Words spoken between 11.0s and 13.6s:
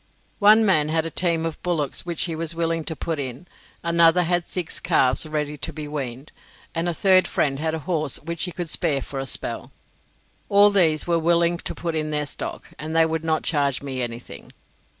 were willing to put in their stock, and they would not